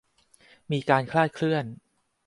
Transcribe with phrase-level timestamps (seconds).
[0.71, 1.65] มีการคลาดเคลื่อน